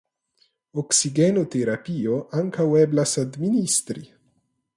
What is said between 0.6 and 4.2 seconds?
Oksigenoterapio ankaŭ eblas administri.